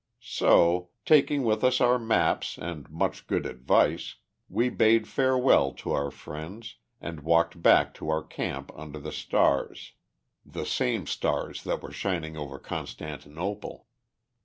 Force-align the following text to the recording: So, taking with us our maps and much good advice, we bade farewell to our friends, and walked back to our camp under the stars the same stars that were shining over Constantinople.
So, 0.33 0.89
taking 1.05 1.43
with 1.43 1.63
us 1.63 1.79
our 1.79 1.99
maps 1.99 2.57
and 2.57 2.89
much 2.89 3.27
good 3.27 3.45
advice, 3.45 4.15
we 4.49 4.67
bade 4.67 5.07
farewell 5.07 5.73
to 5.73 5.91
our 5.91 6.09
friends, 6.09 6.77
and 6.99 7.19
walked 7.19 7.61
back 7.61 7.93
to 7.99 8.09
our 8.09 8.23
camp 8.23 8.71
under 8.73 8.97
the 8.97 9.11
stars 9.11 9.91
the 10.43 10.65
same 10.65 11.05
stars 11.05 11.63
that 11.65 11.83
were 11.83 11.91
shining 11.91 12.35
over 12.35 12.57
Constantinople. 12.57 13.85